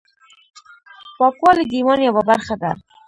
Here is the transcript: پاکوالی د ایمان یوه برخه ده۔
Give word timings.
پاکوالی 1.17 1.63
د 1.67 1.71
ایمان 1.77 1.99
یوه 2.03 2.23
برخه 2.29 2.55
ده۔ 2.61 2.71